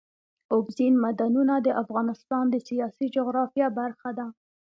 [0.53, 4.27] اوبزین معدنونه د افغانستان د سیاسي جغرافیه برخه ده.